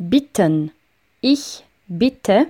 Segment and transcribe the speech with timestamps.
[0.00, 0.72] bitten.
[1.20, 2.46] Ich bitte